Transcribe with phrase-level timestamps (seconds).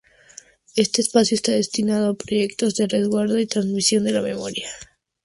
[0.75, 4.67] Este espacio está destinado a proyectos de resguardo y transmisión de la memoria.